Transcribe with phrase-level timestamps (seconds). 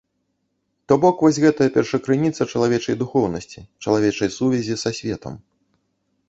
[0.91, 5.39] То бок вось гэтая першакрыніца чалавечай духоўнасці, чалавечай сувязі са светам.